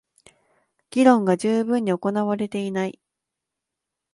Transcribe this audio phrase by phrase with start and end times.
[0.89, 2.99] 議論が充分に行われていない